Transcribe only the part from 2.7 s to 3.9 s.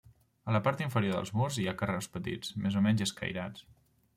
o menys escairats.